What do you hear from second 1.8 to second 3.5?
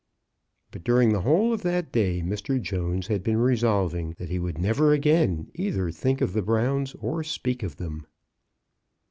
day Mr. Jones had been